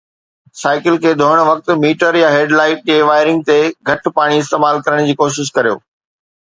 [0.61, 3.61] cycle کي ڌوئڻ وقت، ميٽر يا هيڊ لائيٽ جي وائرنگ تي
[3.93, 5.81] گهٽ پاڻي استعمال ڪرڻ جي ڪوشش ڪريو